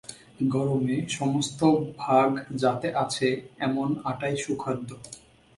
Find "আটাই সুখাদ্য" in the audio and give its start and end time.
4.03-4.89